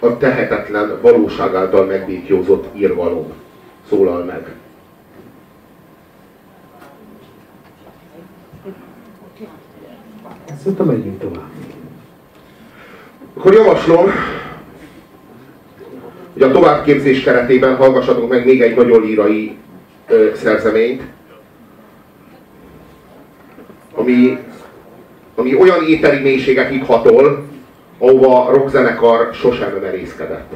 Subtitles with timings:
[0.00, 3.32] a tehetetlen, valóság által megbékjózott írvalom
[3.88, 4.54] szólal meg.
[10.58, 11.50] Szerintem menjünk tovább.
[13.34, 14.10] Akkor javaslom,
[16.32, 19.56] hogy a továbbképzés keretében hallgassatok meg még egy nagyon lírai
[20.08, 21.02] ö, szerzeményt,
[23.94, 24.38] ami,
[25.34, 27.46] ami olyan éteri mélységekig hatol,
[27.98, 30.54] ahova rockzenekar sosem merészkedett.